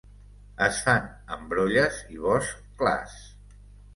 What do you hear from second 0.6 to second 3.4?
Es fa en brolles i boscs clars.